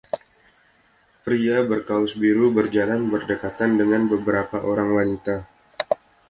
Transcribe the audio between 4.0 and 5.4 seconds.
beberapa orang wanita.